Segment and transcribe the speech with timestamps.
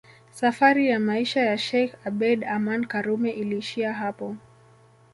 [0.31, 4.35] Safari ya maisha ya sheikh Abeid Aman Karume iliishia hapo